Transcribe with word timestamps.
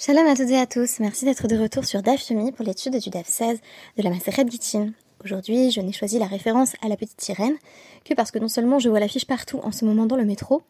Shalom 0.00 0.28
à 0.28 0.36
toutes 0.36 0.50
et 0.50 0.60
à 0.60 0.64
tous, 0.64 1.00
merci 1.00 1.24
d'être 1.24 1.48
de 1.48 1.58
retour 1.58 1.84
sur 1.84 2.02
DAF 2.02 2.24
pour 2.54 2.64
l'étude 2.64 2.96
du 3.00 3.10
DAF 3.10 3.26
16 3.26 3.58
de 3.96 4.02
la 4.04 4.10
Maseret 4.10 4.46
Gittin. 4.48 4.92
Aujourd'hui, 5.24 5.72
je 5.72 5.80
n'ai 5.80 5.90
choisi 5.90 6.20
la 6.20 6.26
référence 6.26 6.74
à 6.82 6.88
la 6.88 6.96
petite 6.96 7.20
sirène 7.20 7.56
que 8.04 8.14
parce 8.14 8.30
que 8.30 8.38
non 8.38 8.46
seulement 8.46 8.78
je 8.78 8.88
vois 8.88 9.00
l'affiche 9.00 9.26
partout 9.26 9.58
en 9.64 9.72
ce 9.72 9.84
moment 9.84 10.06
dans 10.06 10.14
le 10.14 10.24
métro, 10.24 10.62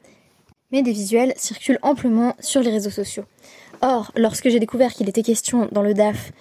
mais 0.73 0.83
des 0.83 0.93
visuels 0.93 1.35
circulent 1.37 1.79
amplement 1.83 2.37
sur 2.41 2.63
les 2.63 2.71
réseaux 2.71 2.89
sociaux. 2.89 3.25
Or, 3.83 4.13
lorsque 4.17 4.49
j'ai 4.49 4.61
découvert 4.61 4.95
qu'il 4.95 5.11
était 5.11 5.23
question 5.23 5.69
dans 5.73 5.83
le 5.83 5.93
DAF 5.93 6.33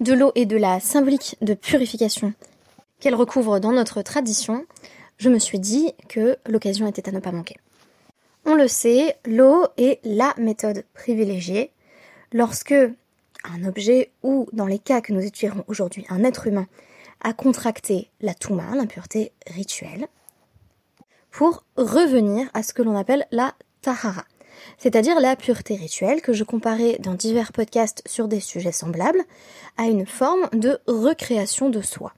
de 0.00 0.14
l'eau 0.14 0.32
et 0.36 0.46
de 0.46 0.56
la 0.56 0.80
symbolique 0.80 1.36
de 1.42 1.52
purification 1.52 2.32
qu'elle 3.00 3.14
recouvre 3.14 3.58
dans 3.60 3.72
notre 3.72 4.00
tradition, 4.00 4.64
je 5.18 5.28
me 5.28 5.38
suis 5.38 5.58
dit 5.58 5.92
que 6.08 6.38
l'occasion 6.46 6.86
était 6.86 7.06
à 7.06 7.12
ne 7.12 7.20
pas 7.20 7.32
manquer. 7.32 7.56
On 8.46 8.54
le 8.54 8.68
sait, 8.68 9.16
l'eau 9.24 9.66
est 9.78 10.00
la 10.04 10.34
méthode 10.36 10.84
privilégiée. 10.92 11.72
Lorsque 12.30 12.74
un 12.74 13.64
objet 13.66 14.10
ou, 14.22 14.46
dans 14.52 14.66
les 14.66 14.78
cas 14.78 15.00
que 15.00 15.14
nous 15.14 15.24
étudierons 15.24 15.64
aujourd'hui, 15.66 16.04
un 16.10 16.24
être 16.24 16.46
humain 16.46 16.66
a 17.22 17.32
contracté 17.32 18.10
la 18.20 18.34
touma, 18.34 18.74
l'impureté 18.74 19.32
rituelle, 19.46 20.08
pour 21.30 21.64
revenir 21.76 22.50
à 22.52 22.62
ce 22.62 22.74
que 22.74 22.82
l'on 22.82 22.98
appelle 22.98 23.26
la 23.30 23.54
tahara, 23.80 24.24
c'est-à-dire 24.76 25.20
la 25.20 25.36
pureté 25.36 25.74
rituelle 25.74 26.20
que 26.20 26.34
je 26.34 26.44
comparais 26.44 26.98
dans 26.98 27.14
divers 27.14 27.52
podcasts 27.52 28.02
sur 28.06 28.28
des 28.28 28.40
sujets 28.40 28.72
semblables 28.72 29.22
à 29.78 29.84
une 29.84 30.06
forme 30.06 30.50
de 30.52 30.78
recréation 30.86 31.70
de 31.70 31.80
soi, 31.80 32.12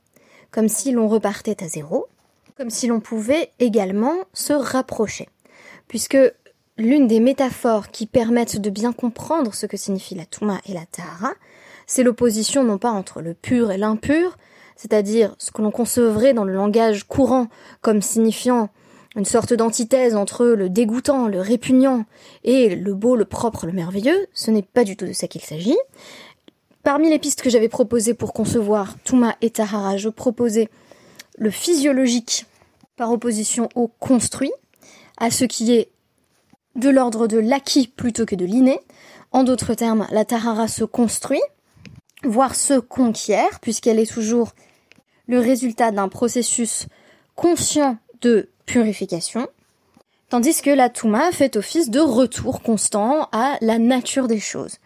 comme 0.50 0.68
si 0.68 0.90
l'on 0.90 1.06
repartait 1.06 1.62
à 1.62 1.68
zéro, 1.68 2.08
comme 2.56 2.70
si 2.70 2.88
l'on 2.88 3.00
pouvait 3.00 3.52
également 3.60 4.16
se 4.32 4.52
rapprocher 4.52 5.28
puisque 5.88 6.18
l'une 6.78 7.06
des 7.06 7.20
métaphores 7.20 7.90
qui 7.90 8.06
permettent 8.06 8.60
de 8.60 8.70
bien 8.70 8.92
comprendre 8.92 9.54
ce 9.54 9.66
que 9.66 9.76
signifie 9.76 10.14
la 10.14 10.26
Touma 10.26 10.60
et 10.66 10.74
la 10.74 10.84
Tahara, 10.86 11.32
c'est 11.86 12.02
l'opposition 12.02 12.64
non 12.64 12.78
pas 12.78 12.90
entre 12.90 13.22
le 13.22 13.34
pur 13.34 13.70
et 13.70 13.78
l'impur, 13.78 14.36
c'est-à-dire 14.76 15.34
ce 15.38 15.50
que 15.50 15.62
l'on 15.62 15.70
concevrait 15.70 16.34
dans 16.34 16.44
le 16.44 16.52
langage 16.52 17.04
courant 17.04 17.48
comme 17.80 18.02
signifiant 18.02 18.68
une 19.16 19.24
sorte 19.24 19.54
d'antithèse 19.54 20.14
entre 20.14 20.44
le 20.44 20.68
dégoûtant, 20.68 21.26
le 21.26 21.40
répugnant 21.40 22.04
et 22.44 22.76
le 22.76 22.94
beau, 22.94 23.16
le 23.16 23.24
propre, 23.24 23.64
le 23.64 23.72
merveilleux, 23.72 24.26
ce 24.34 24.50
n'est 24.50 24.62
pas 24.62 24.84
du 24.84 24.96
tout 24.96 25.06
de 25.06 25.14
ça 25.14 25.26
qu'il 25.26 25.40
s'agit. 25.40 25.78
Parmi 26.82 27.08
les 27.08 27.18
pistes 27.18 27.40
que 27.40 27.48
j'avais 27.48 27.70
proposées 27.70 28.14
pour 28.14 28.34
concevoir 28.34 28.94
Touma 29.04 29.34
et 29.40 29.50
Tahara, 29.50 29.96
je 29.96 30.10
proposais 30.10 30.68
le 31.38 31.50
physiologique 31.50 32.44
par 32.96 33.10
opposition 33.10 33.68
au 33.74 33.88
construit, 33.88 34.52
à 35.16 35.30
ce 35.30 35.44
qui 35.44 35.72
est 35.72 35.90
de 36.74 36.88
l'ordre 36.88 37.26
de 37.26 37.38
l'acquis 37.38 37.88
plutôt 37.88 38.26
que 38.26 38.34
de 38.34 38.44
l'inné. 38.44 38.80
En 39.32 39.44
d'autres 39.44 39.74
termes, 39.74 40.06
la 40.10 40.24
Tahara 40.24 40.68
se 40.68 40.84
construit, 40.84 41.42
voire 42.24 42.54
se 42.54 42.78
conquiert, 42.78 43.60
puisqu'elle 43.60 43.98
est 43.98 44.12
toujours 44.12 44.52
le 45.26 45.40
résultat 45.40 45.90
d'un 45.90 46.08
processus 46.08 46.86
conscient 47.34 47.98
de 48.20 48.48
purification, 48.64 49.48
tandis 50.28 50.60
que 50.62 50.70
la 50.70 50.88
Touma 50.88 51.32
fait 51.32 51.56
office 51.56 51.90
de 51.90 52.00
retour 52.00 52.62
constant 52.62 53.28
à 53.32 53.56
la 53.60 53.78
nature 53.78 54.28
des 54.28 54.40
choses. 54.40 54.78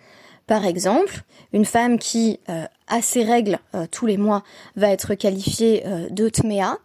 Par 0.46 0.64
exemple, 0.64 1.22
une 1.52 1.64
femme 1.64 1.98
qui 1.98 2.40
euh, 2.48 2.64
a 2.88 3.02
ses 3.02 3.22
règles 3.22 3.60
euh, 3.74 3.86
tous 3.90 4.06
les 4.06 4.16
mois 4.16 4.42
va 4.74 4.88
être 4.88 5.14
qualifiée 5.14 5.84
euh, 5.86 6.08
de 6.10 6.28
Tmea. 6.28 6.78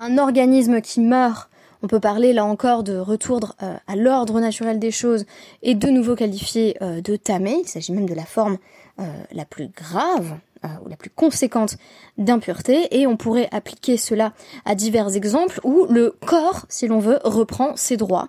Un 0.00 0.18
organisme 0.18 0.80
qui 0.80 1.00
meurt 1.00 1.48
on 1.82 1.86
peut 1.86 2.00
parler 2.00 2.32
là 2.32 2.44
encore 2.44 2.82
de 2.82 2.96
retour 2.96 3.54
euh, 3.62 3.76
à 3.86 3.96
l'ordre 3.96 4.40
naturel 4.40 4.78
des 4.78 4.90
choses 4.90 5.26
et 5.62 5.74
de 5.74 5.88
nouveau 5.88 6.16
qualifié 6.16 6.76
euh, 6.82 7.00
de 7.00 7.16
tamé. 7.16 7.60
Il 7.62 7.68
s'agit 7.68 7.92
même 7.92 8.08
de 8.08 8.14
la 8.14 8.24
forme 8.24 8.58
euh, 9.00 9.04
la 9.32 9.44
plus 9.44 9.68
grave 9.68 10.38
ou 10.84 10.88
la 10.88 10.96
plus 10.96 11.10
conséquente 11.10 11.76
d'impureté 12.16 12.88
et 12.98 13.06
on 13.06 13.16
pourrait 13.16 13.48
appliquer 13.52 13.96
cela 13.96 14.32
à 14.64 14.74
divers 14.74 15.14
exemples 15.14 15.60
où 15.62 15.86
le 15.88 16.16
corps, 16.26 16.66
si 16.68 16.88
l'on 16.88 16.98
veut, 16.98 17.20
reprend 17.22 17.76
ses 17.76 17.96
droits 17.96 18.28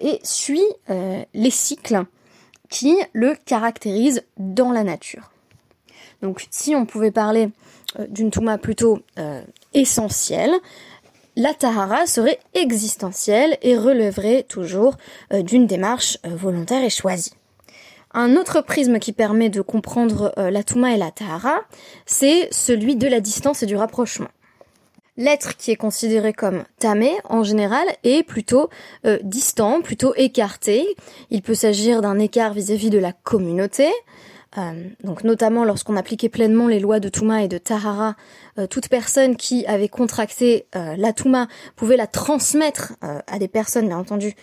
et 0.00 0.18
suit 0.24 0.64
les 0.88 1.50
cycles 1.50 2.06
qui 2.70 2.96
le 3.12 3.36
caractérisent 3.44 4.24
dans 4.36 4.72
la 4.72 4.82
nature. 4.82 5.30
Donc 6.22 6.44
si 6.50 6.74
on 6.74 6.86
pouvait 6.86 7.12
parler 7.12 7.50
d'une 8.08 8.32
touma 8.32 8.58
plutôt 8.58 8.98
essentielle, 9.72 10.52
la 11.40 11.54
tahara 11.54 12.06
serait 12.06 12.38
existentielle 12.52 13.56
et 13.62 13.74
relèverait 13.74 14.42
toujours 14.42 14.96
euh, 15.32 15.40
d'une 15.40 15.66
démarche 15.66 16.18
euh, 16.26 16.36
volontaire 16.36 16.84
et 16.84 16.90
choisie. 16.90 17.32
Un 18.12 18.36
autre 18.36 18.60
prisme 18.60 18.98
qui 18.98 19.12
permet 19.12 19.48
de 19.48 19.62
comprendre 19.62 20.34
euh, 20.36 20.50
la 20.50 20.62
Touma 20.62 20.92
et 20.92 20.98
la 20.98 21.10
Tahara, 21.10 21.60
c'est 22.04 22.52
celui 22.52 22.94
de 22.94 23.08
la 23.08 23.20
distance 23.20 23.62
et 23.62 23.66
du 23.66 23.74
rapprochement. 23.74 24.28
L'être 25.16 25.56
qui 25.56 25.70
est 25.70 25.76
considéré 25.76 26.34
comme 26.34 26.64
tamé, 26.78 27.12
en 27.24 27.42
général, 27.42 27.86
est 28.04 28.22
plutôt 28.22 28.70
distant, 29.22 29.82
plutôt 29.82 30.14
écarté. 30.16 30.86
Il 31.30 31.42
peut 31.42 31.54
s'agir 31.54 32.00
d'un 32.00 32.18
écart 32.18 32.54
vis-à-vis 32.54 32.88
-vis 32.88 32.90
de 32.90 32.98
la 32.98 33.12
communauté, 33.12 33.90
euh, 34.58 34.88
donc 35.04 35.22
notamment 35.22 35.64
lorsqu'on 35.64 35.96
appliquait 35.96 36.28
pleinement 36.28 36.66
les 36.66 36.80
lois 36.80 36.98
de 36.98 37.08
Touma 37.08 37.44
et 37.44 37.48
de 37.48 37.58
Tahara, 37.58 38.16
euh, 38.58 38.66
toute 38.66 38.88
personne 38.88 39.36
qui 39.36 39.64
avait 39.66 39.88
contracté 39.88 40.66
euh, 40.74 40.96
la 40.96 41.12
Touma 41.12 41.46
pouvait 41.76 41.96
la 41.96 42.08
transmettre 42.08 42.94
à 43.00 43.38
des 43.38 43.48
personnes, 43.48 43.86
bien 43.86 43.98
entendu, 43.98 44.34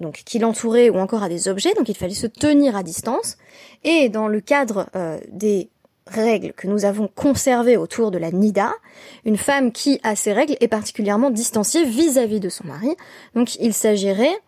donc 0.00 0.22
qui 0.24 0.38
l'entouraient 0.38 0.90
ou 0.90 0.98
encore 0.98 1.22
à 1.22 1.28
des 1.28 1.48
objets. 1.48 1.74
Donc 1.74 1.88
il 1.88 1.96
fallait 1.96 2.14
se 2.14 2.26
tenir 2.26 2.76
à 2.76 2.82
distance. 2.82 3.36
Et 3.84 4.08
dans 4.08 4.28
le 4.28 4.40
cadre 4.40 4.86
des 5.30 5.70
règles 6.06 6.52
que 6.52 6.66
nous 6.66 6.84
avons 6.84 7.08
conservées 7.08 7.76
autour 7.76 8.10
de 8.10 8.18
la 8.18 8.30
Nida, 8.30 8.72
une 9.24 9.36
femme 9.36 9.72
qui 9.72 10.00
a 10.02 10.14
ces 10.14 10.32
règles 10.32 10.56
est 10.60 10.68
particulièrement 10.68 11.30
distanciée 11.30 11.84
vis-à-vis 11.84 12.36
-vis 12.36 12.40
de 12.40 12.48
son 12.48 12.66
mari. 12.66 12.94
Donc 13.34 13.56
il 13.56 13.74
s'agirait 13.74 14.38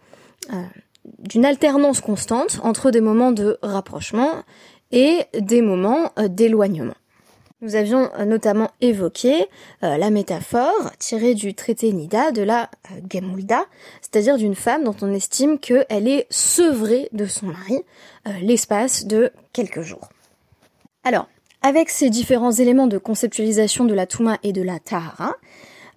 d'une 1.19 1.45
alternance 1.45 2.01
constante 2.01 2.61
entre 2.63 2.91
des 2.91 3.01
moments 3.01 3.33
de 3.33 3.59
rapprochement 3.63 4.45
et 4.93 5.25
des 5.39 5.63
moments 5.63 6.13
euh, 6.19 6.29
d'éloignement. 6.29 6.95
Nous 7.63 7.77
avions 7.77 8.11
euh, 8.19 8.25
notamment 8.25 8.71
évoqué 8.81 9.47
euh, 9.83 9.97
la 9.99 10.11
métaphore 10.11 10.91
tirée 10.99 11.35
du 11.35 11.55
traité 11.55 11.93
Nida 11.93 12.33
de 12.33 12.43
la 12.43 12.71
Gemulda, 13.13 13.65
c'est-à-dire 14.01 14.37
d'une 14.37 14.55
femme 14.55 14.85
dont 14.85 14.97
on 15.03 15.13
estime 15.13 15.59
qu'elle 15.59 16.09
est 16.09 16.27
sevrée 16.31 17.09
de 17.13 17.27
son 17.27 17.47
mari 17.47 17.83
l'espace 18.43 19.07
de 19.07 19.33
quelques 19.53 19.81
jours. 19.81 20.11
Alors, 21.05 21.27
avec 21.63 21.91
ces 21.91 22.09
différents 22.09 22.53
éléments 22.53 22.87
de 22.87 22.97
conceptualisation 22.97 23.85
de 23.85 23.93
la 23.93 24.07
Touma 24.07 24.39
et 24.43 24.53
de 24.53 24.63
la 24.63 24.79
Tahara, 24.79 25.31
euh, 25.31 25.50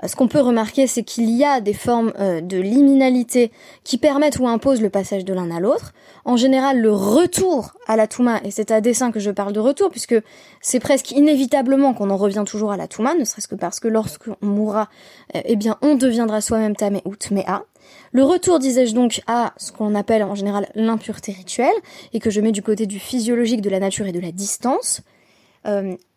ce 0.07 0.15
qu'on 0.15 0.27
peut 0.27 0.39
remarquer, 0.39 0.87
c'est 0.87 1.03
qu'il 1.03 1.29
y 1.29 1.43
a 1.43 1.61
des 1.61 1.73
formes 1.73 2.13
euh, 2.19 2.41
de 2.41 2.57
liminalité 2.57 3.51
qui 3.83 3.97
permettent 3.97 4.39
ou 4.39 4.47
imposent 4.47 4.81
le 4.81 4.89
passage 4.89 5.25
de 5.25 5.33
l'un 5.33 5.51
à 5.51 5.59
l'autre. 5.59 5.93
En 6.25 6.35
général, 6.35 6.81
le 6.81 6.91
retour 6.91 7.73
à 7.87 7.95
la 7.95 8.07
Touma, 8.07 8.41
et 8.43 8.51
c'est 8.51 8.71
à 8.71 8.81
dessein 8.81 9.11
que 9.11 9.19
je 9.19 9.31
parle 9.31 9.53
de 9.53 9.59
retour, 9.59 9.89
puisque 9.89 10.15
c'est 10.61 10.79
presque 10.79 11.11
inévitablement 11.11 11.93
qu'on 11.93 12.09
en 12.09 12.17
revient 12.17 12.43
toujours 12.45 12.71
à 12.71 12.77
la 12.77 12.87
Touma, 12.87 13.13
ne 13.13 13.23
serait-ce 13.23 13.47
que 13.47 13.55
parce 13.55 13.79
que 13.79 13.87
lorsqu'on 13.87 14.35
mourra, 14.41 14.89
euh, 15.35 15.41
eh 15.45 15.55
bien, 15.55 15.77
on 15.81 15.95
deviendra 15.95 16.41
soi-même 16.41 16.75
Tamé 16.75 17.01
ou 17.05 17.15
Tmea. 17.15 17.65
Le 18.11 18.23
retour, 18.23 18.59
disais-je 18.59 18.93
donc, 18.93 19.21
à 19.27 19.53
ce 19.57 19.71
qu'on 19.71 19.95
appelle 19.95 20.23
en 20.23 20.35
général 20.35 20.67
l'impureté 20.75 21.31
rituelle, 21.31 21.75
et 22.13 22.19
que 22.19 22.29
je 22.29 22.41
mets 22.41 22.51
du 22.51 22.61
côté 22.61 22.85
du 22.87 22.99
physiologique 22.99 23.61
de 23.61 23.69
la 23.69 23.79
nature 23.79 24.05
et 24.05 24.11
de 24.11 24.19
la 24.19 24.31
distance, 24.31 25.01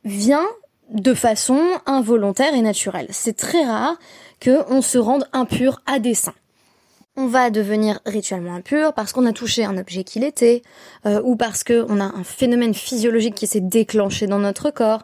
vient 0.05 0.47
de 0.91 1.15
façon 1.15 1.61
involontaire 1.87 2.55
et 2.55 2.63
naturelle. 2.63 3.09
C'est 3.11 3.37
très 3.37 3.65
rare 3.65 3.97
qu'on 4.43 4.83
se 4.83 4.99
rende 4.99 5.27
impur 5.33 5.81
à 5.87 5.99
dessein. 5.99 6.35
On 7.17 7.27
va 7.27 7.49
devenir 7.49 8.01
rituellement 8.05 8.55
impur 8.55 8.93
parce 8.93 9.13
qu'on 9.13 9.25
a 9.25 9.33
touché 9.33 9.65
un 9.65 9.79
objet 9.79 10.05
qu'il 10.05 10.23
était, 10.23 10.63
euh, 11.07 11.23
ou 11.25 11.35
parce 11.35 11.65
qu'on 11.65 11.99
a 11.99 12.05
un 12.05 12.25
phénomène 12.25 12.75
physiologique 12.75 13.35
qui 13.35 13.47
s'est 13.47 13.61
déclenché 13.63 14.27
dans 14.27 14.39
notre 14.39 14.71
corps. 14.71 15.03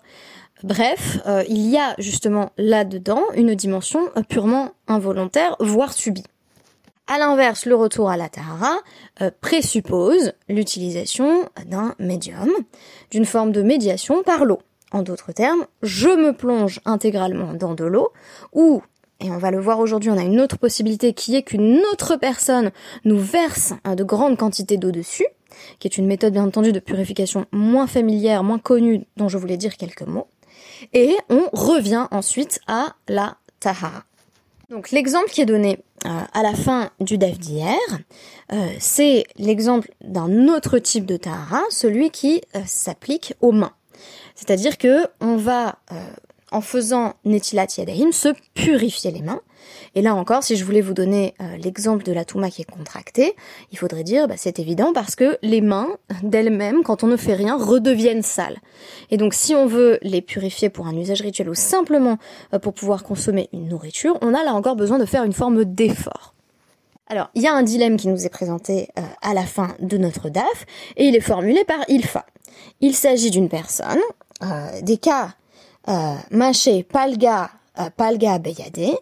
Bref, 0.62 1.18
euh, 1.26 1.42
il 1.48 1.66
y 1.68 1.78
a 1.78 1.94
justement 1.98 2.50
là-dedans 2.58 3.22
une 3.34 3.54
dimension 3.54 4.10
purement 4.28 4.72
involontaire, 4.88 5.56
voire 5.58 5.94
subie. 5.94 6.24
À 7.06 7.18
l'inverse, 7.18 7.66
le 7.66 7.74
retour 7.74 8.10
à 8.10 8.16
la 8.16 8.28
Tahara 8.28 8.76
euh, 9.22 9.30
présuppose 9.40 10.34
l'utilisation 10.48 11.48
d'un 11.66 11.94
médium, 11.98 12.50
d'une 13.10 13.24
forme 13.24 13.52
de 13.52 13.62
médiation 13.62 14.22
par 14.22 14.44
l'eau. 14.44 14.60
En 14.92 15.02
d'autres 15.02 15.32
termes, 15.32 15.66
je 15.82 16.08
me 16.08 16.32
plonge 16.32 16.80
intégralement 16.84 17.54
dans 17.54 17.74
de 17.74 17.84
l'eau, 17.84 18.12
ou, 18.52 18.82
et 19.20 19.30
on 19.30 19.38
va 19.38 19.50
le 19.50 19.58
voir 19.58 19.78
aujourd'hui, 19.78 20.10
on 20.10 20.18
a 20.18 20.22
une 20.22 20.40
autre 20.40 20.58
possibilité 20.58 21.14
qui 21.14 21.34
est 21.34 21.42
qu'une 21.42 21.80
autre 21.92 22.16
personne 22.16 22.70
nous 23.04 23.18
verse 23.18 23.72
de 23.84 24.04
grandes 24.04 24.36
quantités 24.36 24.76
d'eau 24.76 24.90
dessus, 24.90 25.26
qui 25.78 25.88
est 25.88 25.96
une 25.96 26.06
méthode 26.06 26.34
bien 26.34 26.44
entendu 26.44 26.72
de 26.72 26.78
purification 26.78 27.46
moins 27.52 27.86
familière, 27.86 28.44
moins 28.44 28.58
connue, 28.58 29.06
dont 29.16 29.28
je 29.28 29.38
voulais 29.38 29.56
dire 29.56 29.76
quelques 29.76 30.06
mots, 30.06 30.28
et 30.92 31.16
on 31.30 31.48
revient 31.52 32.06
ensuite 32.10 32.60
à 32.66 32.94
la 33.08 33.36
tahara. 33.60 34.04
Donc 34.72 34.90
l'exemple 34.90 35.28
qui 35.28 35.42
est 35.42 35.46
donné 35.46 35.80
euh, 36.06 36.20
à 36.32 36.42
la 36.42 36.54
fin 36.54 36.90
du 36.98 37.18
DAF 37.18 37.38
d'hier, 37.38 37.76
euh, 38.52 38.68
c'est 38.78 39.24
l'exemple 39.36 39.90
d'un 40.02 40.48
autre 40.48 40.78
type 40.78 41.04
de 41.04 41.16
tahara, 41.18 41.60
celui 41.70 42.10
qui 42.10 42.40
euh, 42.56 42.60
s'applique 42.66 43.34
aux 43.42 43.52
mains. 43.52 43.74
C'est-à-dire 44.34 44.78
que 44.78 45.06
on 45.20 45.36
va 45.36 45.78
en 46.52 46.60
faisant 46.60 47.14
Netilat 47.24 47.66
Yadahim, 47.78 48.12
se 48.12 48.28
purifier 48.54 49.10
les 49.10 49.22
mains. 49.22 49.40
Et 49.94 50.02
là 50.02 50.14
encore, 50.14 50.42
si 50.42 50.56
je 50.56 50.64
voulais 50.64 50.80
vous 50.80 50.94
donner 50.94 51.34
euh, 51.40 51.56
l'exemple 51.56 52.04
de 52.04 52.12
la 52.12 52.24
Touma 52.24 52.50
qui 52.50 52.62
est 52.62 52.70
contractée, 52.70 53.34
il 53.70 53.78
faudrait 53.78 54.04
dire, 54.04 54.28
bah, 54.28 54.34
c'est 54.36 54.58
évident 54.58 54.92
parce 54.92 55.16
que 55.16 55.38
les 55.42 55.60
mains 55.60 55.88
d'elles-mêmes, 56.22 56.82
quand 56.82 57.04
on 57.04 57.06
ne 57.06 57.16
fait 57.16 57.34
rien, 57.34 57.56
redeviennent 57.56 58.22
sales. 58.22 58.58
Et 59.10 59.16
donc 59.16 59.34
si 59.34 59.54
on 59.54 59.66
veut 59.66 59.98
les 60.02 60.20
purifier 60.20 60.68
pour 60.68 60.86
un 60.86 60.96
usage 60.96 61.22
rituel 61.22 61.48
ou 61.48 61.54
simplement 61.54 62.18
euh, 62.52 62.58
pour 62.58 62.74
pouvoir 62.74 63.02
consommer 63.02 63.48
une 63.52 63.68
nourriture, 63.68 64.18
on 64.20 64.34
a 64.34 64.44
là 64.44 64.54
encore 64.54 64.76
besoin 64.76 64.98
de 64.98 65.06
faire 65.06 65.24
une 65.24 65.32
forme 65.32 65.64
d'effort. 65.64 66.34
Alors, 67.08 67.28
il 67.34 67.42
y 67.42 67.46
a 67.46 67.52
un 67.52 67.62
dilemme 67.62 67.96
qui 67.98 68.08
nous 68.08 68.24
est 68.24 68.30
présenté 68.30 68.88
euh, 68.98 69.02
à 69.20 69.34
la 69.34 69.42
fin 69.42 69.74
de 69.80 69.98
notre 69.98 70.30
DAF, 70.30 70.64
et 70.96 71.04
il 71.04 71.14
est 71.14 71.20
formulé 71.20 71.62
par 71.64 71.80
Ilfa. 71.88 72.24
Il 72.80 72.94
s'agit 72.94 73.30
d'une 73.30 73.50
personne, 73.50 74.00
des 74.82 74.96
cas 74.98 75.34
euh, 75.88 76.14
Maché 76.30 76.84
Palga 76.84 77.50
euh, 77.80 77.90
Palga 77.96 78.38
Beyade, 78.38 78.96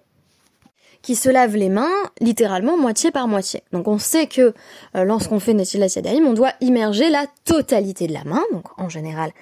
qui 1.03 1.15
se 1.15 1.29
lave 1.29 1.55
les 1.55 1.69
mains 1.69 1.91
littéralement 2.21 2.79
moitié 2.79 3.11
par 3.11 3.29
moitié. 3.29 3.63
Donc 3.73 3.87
on 3.87 3.99
sait 3.99 4.27
que 4.27 4.55
euh, 4.97 5.05
lorsqu'on 5.05 5.41
fait 5.41 5.53
Netilat 5.53 5.89
on 6.25 6.33
doit 6.33 6.53
immerger 6.63 7.11
la 7.11 7.27
totalité 7.45 8.07
de 8.07 8.15
la 8.15 8.25
main. 8.25 8.43
Donc 8.53 8.65
en 8.79 8.89
général, 8.89 9.33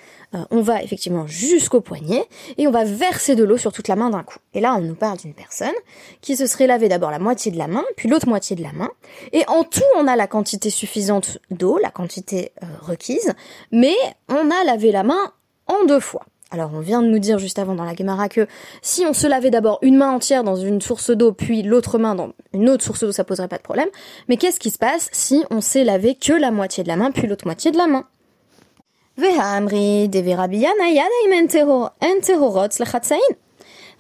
on 0.50 0.61
va 0.61 0.83
effectivement 0.83 1.27
jusqu'au 1.27 1.81
poignet 1.81 2.23
et 2.59 2.67
on 2.67 2.71
va 2.71 2.85
verser 2.85 3.35
de 3.35 3.45
l'eau 3.45 3.56
sur 3.56 3.73
toute 3.73 3.89
la 3.89 3.97
main 3.97 4.11
d'un 4.11 4.23
coup. 4.23 4.39
Et 4.53 4.61
là, 4.61 4.75
on 4.77 4.83
nous 4.83 4.95
parle 4.95 5.17
d'une 5.17 5.33
personne 5.33 5.73
qui 6.21 6.37
se 6.37 6.47
serait 6.47 6.67
lavé 6.67 6.89
d'abord 6.89 7.11
la 7.11 7.19
moitié 7.19 7.50
de 7.50 7.56
la 7.56 7.67
main, 7.67 7.85
puis 7.97 8.11
l'autre 8.11 8.29
moitié 8.29 8.55
de 8.55 8.62
la 8.62 8.73
main. 8.73 8.91
Et 9.33 9.45
en 9.49 9.65
tout, 9.65 9.81
on 9.97 10.06
a 10.06 10.17
la 10.17 10.27
quantité 10.27 10.69
suffisante 10.69 11.39
d'eau, 11.50 11.79
la 11.79 11.91
quantité 11.91 12.53
requise, 12.83 13.33
mais 13.73 13.95
on 14.29 14.50
a 14.50 14.65
lavé 14.65 14.93
la 14.93 15.03
main 15.03 15.33
en 15.69 15.85
deux 15.87 16.00
fois. 16.00 16.25
Alors 16.50 16.70
on 16.75 16.81
vient 16.81 17.03
de 17.03 17.09
nous 17.09 17.19
dire 17.19 17.38
juste 17.38 17.59
avant 17.59 17.75
dans 17.75 17.85
la 17.85 17.94
Gemara 17.94 18.31
que 18.31 18.47
si 18.81 19.05
on 19.06 19.12
se 19.12 19.26
lavait 19.26 19.50
d'abord 19.50 19.79
une 19.82 19.97
main 19.97 20.11
entière 20.11 20.44
dans 20.44 20.56
une 20.56 20.81
source 20.81 21.11
d'eau, 21.11 21.32
puis 21.32 21.62
l'autre 21.62 21.99
main 21.99 22.15
dans 22.15 22.32
une 22.55 22.70
autre 22.70 22.82
source 22.82 23.00
d'eau, 23.00 23.12
ça 23.12 23.23
poserait 23.25 23.49
pas 23.49 23.59
de 23.59 23.62
problème. 23.62 23.88
Mais 24.29 24.38
qu'est-ce 24.38 24.59
qui 24.59 24.70
se 24.70 24.79
passe 24.79 25.11
si 25.12 25.44
on 25.50 25.61
s'est 25.61 25.85
lavé 25.85 26.15
que 26.15 26.32
la 26.32 26.50
moitié 26.50 26.82
de 26.82 26.88
la 26.88 26.97
main, 26.97 27.11
puis 27.11 27.26
l'autre 27.26 27.47
moitié 27.47 27.70
de 27.70 27.76
la 27.76 27.87
main? 27.87 28.05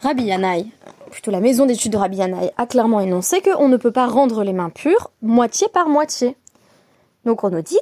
Rabbi 0.00 0.24
Yanai, 0.24 0.66
plutôt 1.10 1.32
la 1.32 1.40
maison 1.40 1.66
d'études 1.66 1.92
de 1.92 1.96
Rabbi 1.98 2.18
Yanai, 2.18 2.52
a 2.56 2.66
clairement 2.66 3.00
énoncé 3.00 3.42
qu'on 3.42 3.68
ne 3.68 3.76
peut 3.76 3.90
pas 3.90 4.06
rendre 4.06 4.42
les 4.44 4.52
mains 4.52 4.70
pures 4.70 5.10
moitié 5.20 5.66
par 5.68 5.88
moitié. 5.88 6.36
Donc 7.24 7.44
on 7.44 7.50
nous 7.50 7.62
dit, 7.62 7.78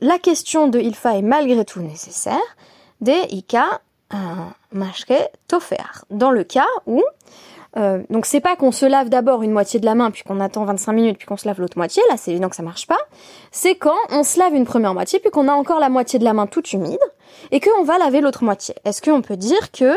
la 0.00 0.18
question 0.18 0.68
de 0.68 0.80
Ilfa 0.80 1.16
est 1.16 1.22
malgré 1.22 1.64
tout 1.64 1.80
nécessaire, 1.80 2.40
des 3.00 3.22
ika 3.30 3.80
mashke 4.72 5.14
tofer. 5.46 6.04
Dans 6.10 6.30
le 6.30 6.44
cas 6.44 6.66
où 6.86 7.02
euh, 7.76 8.02
donc 8.08 8.24
c'est 8.24 8.40
pas 8.40 8.56
qu'on 8.56 8.72
se 8.72 8.86
lave 8.86 9.10
d'abord 9.10 9.42
une 9.42 9.52
moitié 9.52 9.78
de 9.78 9.84
la 9.84 9.94
main 9.94 10.10
puis 10.10 10.22
qu'on 10.22 10.40
attend 10.40 10.64
25 10.64 10.92
minutes 10.92 11.18
puis 11.18 11.26
qu'on 11.26 11.36
se 11.36 11.46
lave 11.46 11.60
l'autre 11.60 11.76
moitié, 11.76 12.02
là 12.08 12.16
c'est 12.16 12.30
évident 12.30 12.48
que 12.48 12.56
ça 12.56 12.62
marche 12.62 12.86
pas. 12.86 12.98
C'est 13.52 13.74
quand 13.74 13.96
on 14.10 14.22
se 14.22 14.38
lave 14.38 14.54
une 14.54 14.64
première 14.64 14.94
moitié 14.94 15.20
puis 15.20 15.30
qu'on 15.30 15.48
a 15.48 15.52
encore 15.52 15.78
la 15.78 15.90
moitié 15.90 16.18
de 16.18 16.24
la 16.24 16.32
main 16.32 16.46
toute 16.46 16.72
humide 16.72 16.98
et 17.50 17.60
qu'on 17.60 17.84
va 17.84 17.98
laver 17.98 18.20
l'autre 18.20 18.42
moitié. 18.42 18.74
Est-ce 18.84 19.02
qu'on 19.02 19.20
peut 19.20 19.36
dire 19.36 19.70
que 19.70 19.94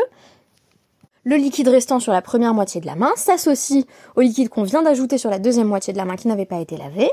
le 1.24 1.36
liquide 1.36 1.68
restant 1.68 1.98
sur 1.98 2.12
la 2.12 2.20
première 2.20 2.52
moitié 2.52 2.80
de 2.80 2.86
la 2.86 2.96
main 2.96 3.10
s'associe 3.16 3.84
au 4.16 4.20
liquide 4.20 4.48
qu'on 4.48 4.64
vient 4.64 4.82
d'ajouter 4.82 5.18
sur 5.18 5.30
la 5.30 5.38
deuxième 5.38 5.68
moitié 5.68 5.92
de 5.92 5.98
la 5.98 6.04
main 6.04 6.16
qui 6.16 6.28
n'avait 6.28 6.46
pas 6.46 6.58
été 6.58 6.76
lavé 6.76 7.10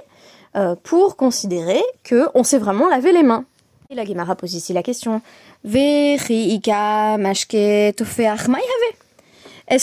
euh, 0.55 0.75
pour 0.83 1.15
considérer 1.15 1.81
que 2.03 2.27
on 2.33 2.43
s'est 2.43 2.57
vraiment 2.57 2.89
lavé 2.89 3.13
les 3.13 3.23
mains? 3.23 3.45
Et 3.91 3.95
la 3.95 4.05
Gemara 4.05 4.35
pose 4.35 4.53
ici 4.53 4.71
la 4.71 4.83
question. 4.83 5.19
Est-ce 5.65 6.29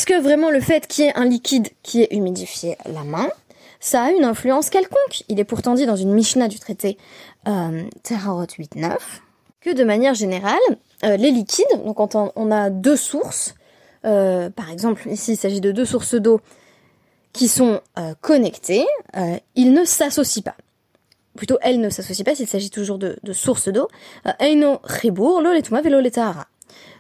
que 0.07 0.23
vraiment 0.23 0.51
le 0.51 0.61
fait 0.61 0.87
qu'il 0.87 1.07
y 1.07 1.09
ait 1.09 1.17
un 1.17 1.25
liquide 1.25 1.71
qui 1.83 2.03
ait 2.03 2.15
humidifié 2.15 2.77
la 2.87 3.03
main, 3.03 3.29
ça 3.81 4.05
a 4.05 4.11
une 4.13 4.23
influence 4.23 4.71
quelconque? 4.71 5.25
Il 5.29 5.41
est 5.41 5.45
pourtant 5.45 5.75
dit 5.75 5.87
dans 5.87 5.97
une 5.97 6.13
Mishnah 6.13 6.47
du 6.47 6.61
traité 6.61 6.99
euh, 7.49 7.83
8.9 8.05 8.97
que 9.61 9.71
de 9.75 9.83
manière 9.83 10.15
générale, 10.15 10.55
euh, 11.03 11.17
les 11.17 11.33
liquides, 11.33 11.67
donc 11.85 11.97
quand 11.97 12.15
on, 12.15 12.51
a 12.53 12.71
deux 12.71 12.95
sources, 12.95 13.57
euh, 14.05 14.51
par 14.51 14.71
exemple 14.71 15.09
ici 15.09 15.33
il 15.33 15.37
s'agit 15.37 15.61
de 15.61 15.73
deux 15.73 15.85
sources 15.85 16.15
d'eau 16.15 16.41
qui 17.33 17.49
sont 17.49 17.81
euh, 17.99 18.15
connectées, 18.21 18.87
ils 19.57 19.73
ne 19.73 19.85
s'associent 19.85 20.45
pas 20.45 20.55
plutôt 21.37 21.59
elle 21.63 21.81
ne 21.81 21.91
s'associe 21.91 22.25
pas 22.25 22.35
s'il 22.35 22.49
s'agit 22.49 22.71
toujours 22.71 22.99
de, 22.99 23.17
sources 23.33 23.69
d'eau. 23.69 23.89
Euh, 24.27 24.33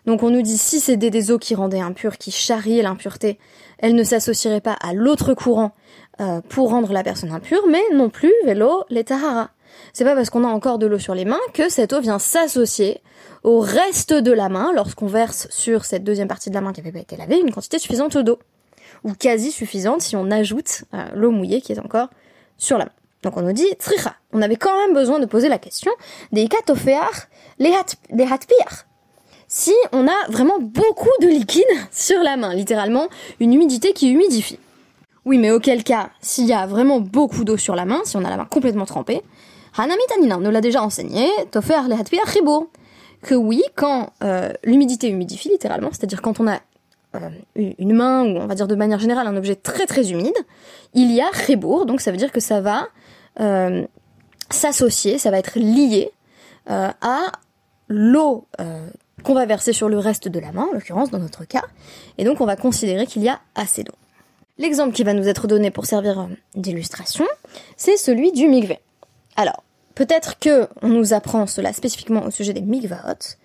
Donc 0.06 0.22
on 0.22 0.30
nous 0.30 0.42
dit 0.42 0.58
si 0.58 0.80
c'est 0.80 0.96
des, 0.96 1.30
eaux 1.30 1.38
qui 1.38 1.54
rendaient 1.54 1.80
impures, 1.80 2.18
qui 2.18 2.30
charriaient 2.30 2.82
l'impureté, 2.82 3.38
elle 3.78 3.94
ne 3.94 4.04
s'associerait 4.04 4.60
pas 4.60 4.76
à 4.80 4.92
l'autre 4.92 5.34
courant 5.34 5.72
euh, 6.20 6.40
pour 6.48 6.70
rendre 6.70 6.92
la 6.92 7.02
personne 7.02 7.32
impure, 7.32 7.66
mais 7.68 7.82
non 7.92 8.08
plus 8.08 8.32
velo 8.44 8.84
letahara. 8.90 9.50
C'est 9.92 10.04
pas 10.04 10.14
parce 10.14 10.30
qu'on 10.30 10.44
a 10.44 10.48
encore 10.48 10.78
de 10.78 10.86
l'eau 10.86 10.98
sur 10.98 11.14
les 11.14 11.24
mains 11.24 11.40
que 11.52 11.68
cette 11.68 11.92
eau 11.92 12.00
vient 12.00 12.18
s'associer 12.18 13.02
au 13.42 13.60
reste 13.60 14.12
de 14.12 14.32
la 14.32 14.48
main 14.48 14.72
lorsqu'on 14.74 15.06
verse 15.06 15.46
sur 15.50 15.84
cette 15.84 16.04
deuxième 16.04 16.28
partie 16.28 16.50
de 16.50 16.54
la 16.54 16.60
main 16.60 16.72
qui 16.72 16.80
avait 16.80 16.92
pas 16.92 17.00
été 17.00 17.16
lavée 17.16 17.38
une 17.38 17.52
quantité 17.52 17.78
suffisante 17.78 18.16
d'eau. 18.16 18.38
Ou 19.04 19.12
quasi 19.12 19.52
suffisante 19.52 20.00
si 20.00 20.16
on 20.16 20.30
ajoute 20.30 20.84
euh, 20.94 21.04
l'eau 21.14 21.30
mouillée 21.30 21.60
qui 21.60 21.72
est 21.72 21.78
encore 21.78 22.08
sur 22.56 22.78
la 22.78 22.86
main. 22.86 22.92
Donc 23.26 23.36
on 23.36 23.42
nous 23.42 23.52
dit 23.52 23.66
tricha. 23.80 24.14
On 24.32 24.40
avait 24.40 24.54
quand 24.54 24.78
même 24.78 24.94
besoin 24.94 25.18
de 25.18 25.26
poser 25.26 25.48
la 25.48 25.58
question 25.58 25.90
des 26.30 26.46
katofear, 26.46 27.10
les 27.58 27.72
hatpiar. 27.72 28.86
Si 29.48 29.74
on 29.90 30.06
a 30.06 30.30
vraiment 30.30 30.60
beaucoup 30.60 31.10
de 31.20 31.26
liquide 31.26 31.64
sur 31.90 32.22
la 32.22 32.36
main, 32.36 32.54
littéralement 32.54 33.08
une 33.40 33.52
humidité 33.52 33.92
qui 33.94 34.12
humidifie. 34.12 34.60
Oui, 35.24 35.38
mais 35.38 35.50
auquel 35.50 35.82
cas, 35.82 36.10
s'il 36.20 36.46
y 36.46 36.52
a 36.52 36.68
vraiment 36.68 37.00
beaucoup 37.00 37.42
d'eau 37.42 37.56
sur 37.56 37.74
la 37.74 37.84
main, 37.84 38.00
si 38.04 38.16
on 38.16 38.24
a 38.24 38.30
la 38.30 38.36
main 38.36 38.44
complètement 38.44 38.86
trempée, 38.86 39.22
Hanami 39.76 40.02
Tanina 40.08 40.36
nous 40.36 40.52
l'a 40.52 40.60
déjà 40.60 40.84
enseigné, 40.84 41.28
tofer 41.50 41.80
les 41.88 41.96
hatpiar 41.96 42.26
Que 43.22 43.34
oui, 43.34 43.64
quand 43.74 44.10
euh, 44.22 44.52
l'humidité 44.62 45.08
humidifie 45.08 45.48
littéralement, 45.48 45.88
c'est-à-dire 45.90 46.22
quand 46.22 46.38
on 46.38 46.46
a 46.46 46.60
euh, 47.16 47.30
une 47.56 47.92
main 47.92 48.22
ou 48.22 48.36
on 48.36 48.46
va 48.46 48.54
dire 48.54 48.68
de 48.68 48.76
manière 48.76 49.00
générale 49.00 49.26
un 49.26 49.36
objet 49.36 49.56
très 49.56 49.86
très 49.86 50.12
humide, 50.12 50.36
il 50.94 51.10
y 51.10 51.20
a 51.20 51.26
ribour, 51.32 51.86
donc 51.86 52.00
ça 52.00 52.12
veut 52.12 52.16
dire 52.18 52.30
que 52.30 52.40
ça 52.40 52.60
va 52.60 52.88
s'associer, 54.50 55.18
ça 55.18 55.30
va 55.30 55.38
être 55.38 55.58
lié 55.58 56.10
euh, 56.70 56.90
à 57.00 57.32
l'eau 57.88 58.46
euh, 58.60 58.88
qu'on 59.22 59.34
va 59.34 59.46
verser 59.46 59.72
sur 59.72 59.88
le 59.88 59.98
reste 59.98 60.28
de 60.28 60.40
la 60.40 60.52
main, 60.52 60.66
en 60.70 60.72
l'occurrence 60.72 61.10
dans 61.10 61.18
notre 61.18 61.44
cas, 61.44 61.64
et 62.18 62.24
donc 62.24 62.40
on 62.40 62.46
va 62.46 62.56
considérer 62.56 63.06
qu'il 63.06 63.22
y 63.22 63.28
a 63.28 63.40
assez 63.54 63.82
d'eau. 63.82 63.94
L'exemple 64.58 64.92
qui 64.92 65.04
va 65.04 65.12
nous 65.12 65.28
être 65.28 65.46
donné 65.46 65.70
pour 65.70 65.86
servir 65.86 66.28
d'illustration, 66.54 67.26
c'est 67.76 67.96
celui 67.96 68.32
du 68.32 68.48
mikveh. 68.48 68.80
Alors, 69.36 69.62
peut-être 69.94 70.38
que 70.38 70.68
on 70.82 70.88
nous 70.88 71.12
apprend 71.12 71.46
cela 71.46 71.72
spécifiquement 71.72 72.24
au 72.24 72.30
sujet 72.30 72.52
des 72.52 72.62
mikvaot, 72.62 73.36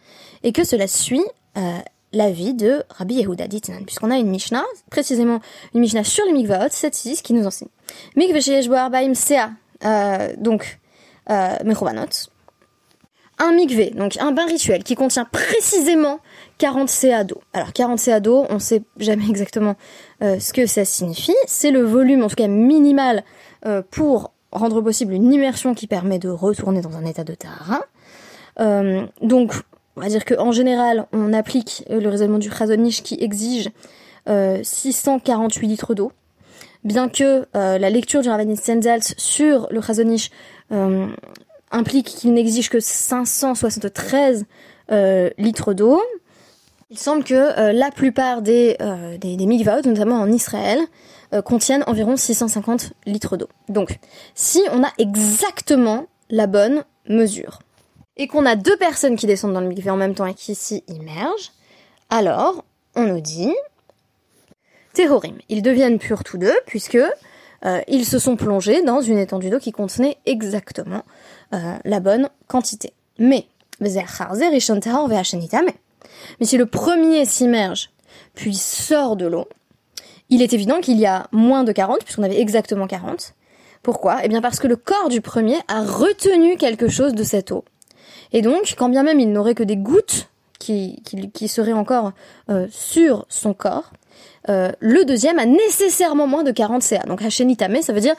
et 0.44 0.52
que 0.52 0.64
cela 0.64 0.88
suit 0.88 1.26
euh, 1.58 1.78
l'avis 2.14 2.54
de 2.54 2.84
Rabbi 2.90 3.16
Yehuda 3.16 3.48
Ditnan, 3.48 3.84
puisqu'on 3.86 4.12
a 4.12 4.18
une 4.18 4.30
Mishnah, 4.30 4.64
précisément 4.90 5.42
une 5.74 5.82
Mishnah 5.82 6.04
sur 6.04 6.26
les 6.26 6.34
mikvaot, 6.34 6.70
7-6, 6.70 7.22
qui 7.22 7.34
nous 7.34 7.46
enseigne. 7.46 7.70
Mikveh 8.16 8.42
sheyesh 8.42 8.70
arbaim 8.70 9.14
sea 9.14 9.36
euh, 9.38 9.48
donc 10.38 10.80
euh, 11.30 11.56
Un 13.40 13.54
mikvé, 13.54 13.92
donc 13.92 14.18
un 14.20 14.32
bain 14.32 14.46
rituel 14.46 14.84
qui 14.84 14.96
contient 14.96 15.26
précisément 15.32 16.20
40 16.58 16.90
CA 16.90 17.24
d'eau. 17.24 17.42
Alors 17.54 17.74
40 17.74 18.00
CA 18.00 18.20
d'eau, 18.20 18.46
on 18.50 18.60
sait 18.60 18.84
jamais 18.98 19.28
exactement 19.30 19.76
euh, 20.24 20.40
ce 20.40 20.54
que 20.54 20.66
ça 20.66 20.86
signifie. 20.86 21.36
C'est 21.48 21.72
le 21.72 21.84
volume, 21.84 22.24
en 22.24 22.28
tout 22.28 22.36
cas 22.36 22.48
minimal, 22.48 23.24
euh, 23.66 23.82
pour 23.90 24.34
rendre 24.52 24.82
possible 24.82 25.14
une 25.14 25.32
immersion 25.32 25.74
qui 25.74 25.88
permet 25.88 26.20
de 26.20 26.30
retourner 26.30 26.82
dans 26.82 26.98
un 26.98 27.06
état 27.06 27.24
de 27.24 27.34
tahara. 27.34 27.82
donc, 29.22 29.54
on 29.96 30.02
va 30.02 30.08
dire 30.08 30.26
qu'en 30.26 30.52
général, 30.52 31.08
on 31.14 31.32
applique 31.34 31.86
le 31.90 32.08
raisonnement 32.10 32.38
du 32.38 32.50
Chazonish 32.50 33.02
qui 33.02 33.18
exige 33.22 33.70
648 34.28 35.68
litres 35.68 35.94
d'eau 35.94 36.12
bien 36.84 37.10
que 37.10 37.48
euh, 37.56 37.78
la 37.78 37.90
lecture 37.90 38.22
du 38.22 38.30
Ravanis 38.30 38.58
Senzals 38.58 39.04
sur 39.18 39.68
le 39.72 39.82
Chazonish 39.82 40.30
euh, 40.72 41.08
implique 41.72 42.08
qu'il 42.08 42.34
n'exige 42.34 42.70
que 42.70 42.80
573 42.80 44.46
euh, 44.92 45.30
litres 45.38 45.74
d'eau, 45.74 46.02
il 46.90 47.00
semble 47.00 47.24
que 47.24 47.72
la 47.72 47.90
plupart 47.90 48.42
des, 48.42 48.76
des, 49.22 49.38
des 49.38 49.46
mikvaot, 49.46 49.82
notamment 49.86 50.20
en 50.20 50.30
Israël, 50.30 50.78
contiennent 51.46 51.86
environ 51.88 52.18
650 52.18 52.92
litres 53.06 53.38
d'eau. 53.38 53.48
Donc, 53.70 53.98
si 54.36 54.62
on 54.74 54.84
a 54.84 54.90
exactement 54.98 56.08
la 56.30 56.48
bonne 56.48 56.84
mesure, 57.08 57.60
et 58.18 58.28
qu'on 58.28 58.46
a 58.46 58.58
deux 58.58 58.76
personnes 58.76 59.16
qui 59.16 59.26
descendent 59.26 59.54
dans 59.54 59.62
le 59.62 59.68
mikvé 59.68 59.90
en 59.90 59.96
même 59.96 60.16
temps 60.16 60.26
et 60.26 60.34
qui 60.34 60.54
s'y 60.54 60.84
immergent, 60.90 61.54
alors 62.10 62.66
on 62.96 63.04
nous 63.04 63.22
dit 63.22 63.54
Terrorim. 64.94 65.38
Ils 65.50 65.62
deviennent 65.62 66.00
purs 66.00 66.24
tous 66.24 66.38
deux, 66.38 66.56
puisque 66.66 66.98
euh, 67.66 67.82
ils 67.88 68.06
se 68.06 68.20
sont 68.20 68.36
plongés 68.36 68.82
dans 68.84 69.02
une 69.02 69.18
étendue 69.18 69.50
d'eau 69.50 69.60
qui 69.60 69.72
contenait 69.72 70.18
exactement 70.26 71.04
euh, 71.54 71.76
la 71.84 72.00
bonne 72.00 72.30
quantité. 72.48 72.94
Mais, 73.20 73.48
mais 73.80 73.90
si 76.42 76.58
le 76.58 76.66
premier 76.66 77.26
s'immerge, 77.26 77.92
puis 78.34 78.56
sort 78.56 79.16
de 79.16 79.28
l'eau, 79.28 79.48
il 80.30 80.42
est 80.42 80.54
évident 80.54 80.80
qu'il 80.80 81.00
y 81.00 81.06
a 81.06 81.28
moins 81.32 81.64
de 81.64 81.72
40, 81.72 82.04
puisqu'on 82.04 82.24
avait 82.24 82.40
exactement 82.40 82.88
40. 82.88 83.34
Pourquoi? 83.84 84.20
Eh 84.24 84.28
bien 84.28 84.42
parce 84.42 84.60
que 84.60 84.68
le 84.68 84.76
corps 84.76 85.10
du 85.10 85.22
premier 85.22 85.58
a 85.68 85.84
retenu 85.84 86.56
quelque 86.56 86.88
chose 86.88 87.14
de 87.14 87.24
cette 87.24 87.52
eau. 87.52 87.66
Et 88.32 88.42
donc, 88.42 88.76
quand 88.78 88.90
bien 88.90 89.04
même 89.04 89.20
il 89.20 89.32
n'aurait 89.32 89.56
que 89.56 89.64
des 89.64 89.76
gouttes 89.76 90.30
qui, 90.60 91.02
qui, 91.34 91.48
seraient 91.48 91.74
encore 91.74 92.14
euh, 92.50 92.68
sur 92.70 93.26
son 93.30 93.54
corps, 93.54 93.92
euh, 94.50 94.72
le 94.80 95.06
deuxième 95.06 95.40
a 95.40 95.46
nécessairement 95.46 96.28
moins 96.28 96.44
de 96.44 96.52
40 96.52 96.82
CA. 96.82 97.04
Donc 97.08 97.22
Hachenitame, 97.22 97.82
ça 97.82 97.94
veut 97.94 98.02
dire 98.02 98.16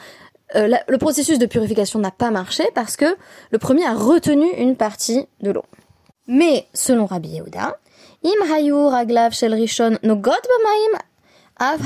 euh, 0.55 0.69
le 0.87 0.97
processus 0.97 1.39
de 1.39 1.45
purification 1.45 1.99
n'a 1.99 2.11
pas 2.11 2.31
marché 2.31 2.63
parce 2.75 2.95
que 2.95 3.15
le 3.51 3.57
premier 3.57 3.85
a 3.85 3.93
retenu 3.93 4.45
une 4.57 4.75
partie 4.75 5.27
de 5.41 5.51
l'eau. 5.51 5.63
Mais 6.27 6.67
selon 6.73 7.05
Rabbi 7.05 7.29
Yehuda, 7.29 7.77
im 8.23 8.89
raglav 8.89 9.33
shel 9.33 9.53
rishon 9.53 9.97
nogot 10.03 10.31
b'maim 10.31 10.99
av 11.59 11.79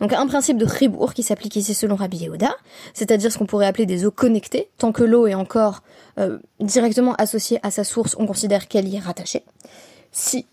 Donc 0.00 0.12
un 0.12 0.26
principe 0.26 0.58
de 0.58 0.64
ribour 0.64 1.14
qui 1.14 1.22
s'applique 1.22 1.56
ici 1.56 1.74
selon 1.74 1.96
Rabbi 1.96 2.18
Yehuda, 2.18 2.54
c'est-à-dire 2.94 3.32
ce 3.32 3.38
qu'on 3.38 3.46
pourrait 3.46 3.66
appeler 3.66 3.86
des 3.86 4.04
eaux 4.04 4.10
connectées. 4.10 4.70
Tant 4.78 4.92
que 4.92 5.02
l'eau 5.02 5.26
est 5.26 5.34
encore 5.34 5.82
euh, 6.18 6.38
directement 6.60 7.14
associée 7.14 7.58
à 7.62 7.70
sa 7.70 7.84
source, 7.84 8.16
on 8.18 8.26
considère 8.26 8.68
qu'elle 8.68 8.88
y 8.88 8.96
est 8.96 9.00
rattachée. 9.00 9.44
Si 10.12 10.46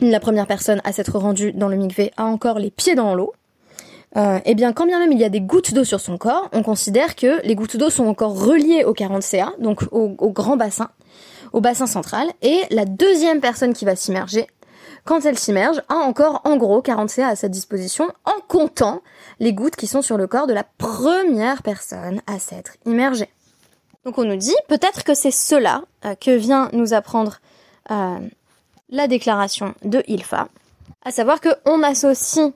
la 0.00 0.20
première 0.20 0.46
personne 0.46 0.80
à 0.84 0.92
s'être 0.92 1.18
rendue 1.18 1.52
dans 1.52 1.68
le 1.68 1.76
mikvé 1.76 2.12
a 2.16 2.24
encore 2.24 2.58
les 2.58 2.70
pieds 2.70 2.94
dans 2.94 3.14
l'eau, 3.14 3.32
euh, 4.16 4.40
eh 4.44 4.54
bien, 4.54 4.72
quand 4.72 4.86
bien 4.86 4.98
même 4.98 5.12
il 5.12 5.18
y 5.18 5.24
a 5.24 5.28
des 5.28 5.40
gouttes 5.40 5.72
d'eau 5.72 5.84
sur 5.84 6.00
son 6.00 6.18
corps, 6.18 6.48
on 6.52 6.62
considère 6.62 7.14
que 7.14 7.40
les 7.46 7.54
gouttes 7.54 7.76
d'eau 7.76 7.90
sont 7.90 8.06
encore 8.06 8.38
reliées 8.44 8.84
au 8.84 8.92
40 8.92 9.22
CA, 9.22 9.52
donc 9.58 9.82
au, 9.92 10.08
grand 10.30 10.56
bassin, 10.56 10.90
au 11.52 11.60
bassin 11.60 11.86
central, 11.86 12.28
et 12.42 12.62
la 12.70 12.84
deuxième 12.84 13.40
personne 13.40 13.72
qui 13.72 13.84
va 13.84 13.94
s'immerger, 13.94 14.46
quand 15.04 15.24
elle 15.24 15.38
s'immerge, 15.38 15.80
a 15.88 15.94
encore 15.94 16.40
en 16.44 16.56
gros 16.56 16.82
40 16.82 17.08
CA 17.08 17.28
à 17.28 17.36
sa 17.36 17.48
disposition, 17.48 18.08
en 18.24 18.40
comptant 18.48 19.00
les 19.38 19.52
gouttes 19.52 19.76
qui 19.76 19.86
sont 19.86 20.02
sur 20.02 20.16
le 20.16 20.26
corps 20.26 20.46
de 20.46 20.54
la 20.54 20.64
première 20.64 21.62
personne 21.62 22.20
à 22.26 22.38
s'être 22.38 22.72
immergée. 22.86 23.30
Donc 24.04 24.18
on 24.18 24.24
nous 24.24 24.36
dit, 24.36 24.56
peut-être 24.68 25.04
que 25.04 25.14
c'est 25.14 25.30
cela 25.30 25.82
euh, 26.04 26.14
que 26.14 26.30
vient 26.30 26.68
nous 26.72 26.94
apprendre 26.94 27.38
euh, 27.90 28.18
la 28.90 29.06
déclaration 29.06 29.74
de 29.84 30.02
Ilfa, 30.08 30.48
à 31.04 31.10
savoir 31.10 31.40
qu'on 31.40 31.82
associe 31.82 32.52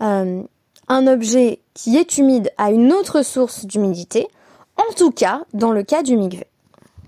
euh, 0.00 0.42
un 0.88 1.06
objet 1.06 1.60
qui 1.74 1.96
est 1.96 2.18
humide 2.18 2.50
à 2.56 2.70
une 2.70 2.92
autre 2.92 3.22
source 3.22 3.66
d'humidité, 3.66 4.28
en 4.76 4.92
tout 4.94 5.10
cas 5.10 5.42
dans 5.52 5.72
le 5.72 5.82
cas 5.82 6.02
du 6.02 6.16
mikvé. 6.16 6.46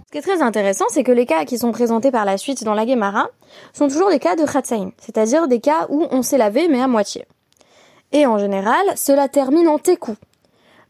Ce 0.06 0.12
qui 0.12 0.18
est 0.18 0.22
très 0.22 0.42
intéressant, 0.42 0.86
c'est 0.88 1.04
que 1.04 1.12
les 1.12 1.24
cas 1.24 1.44
qui 1.44 1.56
sont 1.56 1.70
présentés 1.70 2.10
par 2.10 2.24
la 2.24 2.36
suite 2.36 2.64
dans 2.64 2.74
la 2.74 2.84
Gemara 2.84 3.28
sont 3.72 3.86
toujours 3.86 4.10
des 4.10 4.18
cas 4.18 4.34
de 4.34 4.44
Khatsaïm, 4.44 4.90
c'est-à-dire 4.98 5.46
des 5.46 5.60
cas 5.60 5.86
où 5.88 6.06
on 6.10 6.22
s'est 6.22 6.38
lavé 6.38 6.66
mais 6.66 6.82
à 6.82 6.88
moitié. 6.88 7.26
Et 8.10 8.26
en 8.26 8.38
général, 8.38 8.84
cela 8.96 9.28
termine 9.28 9.68
en 9.68 9.78
tekou. 9.78 10.16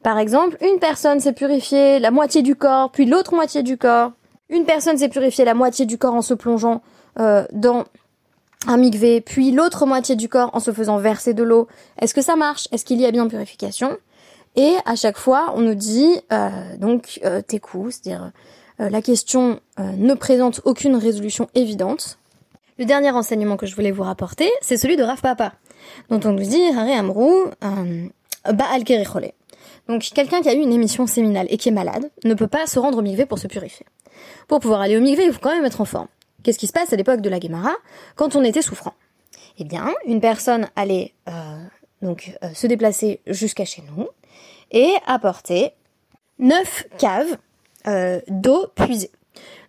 Par 0.02 0.18
exemple, 0.18 0.56
une 0.62 0.78
personne 0.78 1.20
s'est 1.20 1.34
purifiée 1.34 1.98
la 1.98 2.10
moitié 2.10 2.40
du 2.40 2.56
corps, 2.56 2.90
puis 2.90 3.04
l'autre 3.04 3.34
moitié 3.34 3.62
du 3.62 3.76
corps. 3.76 4.12
Une 4.48 4.64
personne 4.64 4.96
s'est 4.96 5.10
purifiée 5.10 5.44
la 5.44 5.52
moitié 5.52 5.84
du 5.84 5.98
corps 5.98 6.14
en 6.14 6.22
se 6.22 6.32
plongeant 6.32 6.80
euh, 7.18 7.44
dans 7.52 7.84
un 8.66 8.76
mikvé, 8.76 9.20
puis 9.20 9.52
l'autre 9.52 9.86
moitié 9.86 10.16
du 10.16 10.28
corps 10.28 10.50
en 10.52 10.60
se 10.60 10.72
faisant 10.72 10.98
verser 10.98 11.34
de 11.34 11.42
l'eau. 11.42 11.66
Est-ce 11.98 12.14
que 12.14 12.22
ça 12.22 12.36
marche? 12.36 12.68
Est-ce 12.72 12.84
qu'il 12.84 13.00
y 13.00 13.06
a 13.06 13.10
bien 13.10 13.26
purification? 13.26 13.98
Et 14.56 14.74
à 14.84 14.96
chaque 14.96 15.16
fois, 15.16 15.52
on 15.54 15.60
nous 15.60 15.74
dit 15.74 16.20
euh, 16.32 16.48
donc 16.78 17.20
euh, 17.24 17.40
tes 17.40 17.60
coups, 17.60 17.94
c'est-à-dire 17.94 18.32
euh, 18.80 18.90
la 18.90 19.02
question 19.02 19.60
ne 19.78 20.14
présente 20.14 20.60
aucune 20.64 20.96
résolution 20.96 21.48
évidente. 21.54 22.18
Le 22.78 22.84
dernier 22.84 23.10
enseignement 23.10 23.56
que 23.56 23.66
je 23.66 23.74
voulais 23.74 23.90
vous 23.90 24.02
rapporter, 24.02 24.50
c'est 24.62 24.76
celui 24.76 24.96
de 24.96 25.02
Rav 25.02 25.20
Papa, 25.20 25.52
dont 26.08 26.20
on 26.24 26.32
nous 26.32 26.42
dit 26.42 26.62
Haré 26.76 26.94
Amrou 26.94 27.50
Baal 28.44 28.84
Donc 29.86 30.02
quelqu'un 30.14 30.40
qui 30.40 30.48
a 30.48 30.54
eu 30.54 30.60
une 30.60 30.72
émission 30.72 31.06
séminale 31.06 31.46
et 31.50 31.58
qui 31.58 31.68
est 31.68 31.72
malade 31.72 32.10
ne 32.24 32.34
peut 32.34 32.46
pas 32.46 32.66
se 32.66 32.78
rendre 32.78 32.98
au 32.98 33.02
mikvé 33.02 33.26
pour 33.26 33.38
se 33.38 33.46
purifier. 33.46 33.86
Pour 34.48 34.60
pouvoir 34.60 34.80
aller 34.80 34.96
au 34.96 35.00
mikvé, 35.00 35.24
il 35.26 35.32
faut 35.32 35.40
quand 35.40 35.54
même 35.54 35.66
être 35.66 35.80
en 35.82 35.84
forme. 35.84 36.08
Qu'est-ce 36.42 36.58
qui 36.58 36.66
se 36.66 36.72
passe 36.72 36.92
à 36.92 36.96
l'époque 36.96 37.20
de 37.20 37.28
la 37.28 37.38
Guémara 37.38 37.74
quand 38.16 38.36
on 38.36 38.44
était 38.44 38.62
souffrant? 38.62 38.94
Eh 39.58 39.64
bien, 39.64 39.92
une 40.06 40.20
personne 40.20 40.68
allait 40.74 41.12
euh, 41.28 41.32
donc 42.00 42.32
euh, 42.42 42.48
se 42.54 42.66
déplacer 42.66 43.20
jusqu'à 43.26 43.66
chez 43.66 43.82
nous 43.94 44.08
et 44.70 44.94
apporter 45.06 45.72
neuf 46.38 46.86
caves 46.98 47.36
euh, 47.86 48.20
d'eau 48.28 48.68
puisée. 48.74 49.10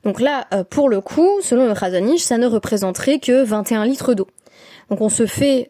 Donc 0.03 0.19
là, 0.19 0.47
pour 0.71 0.89
le 0.89 0.99
coup, 0.99 1.41
selon 1.41 1.67
le 1.67 1.75
Khazanish, 1.75 2.21
ça 2.21 2.39
ne 2.39 2.47
représenterait 2.47 3.19
que 3.19 3.43
21 3.43 3.85
litres 3.85 4.15
d'eau. 4.15 4.27
Donc 4.89 4.99
on 4.99 5.09
se 5.09 5.27
fait 5.27 5.69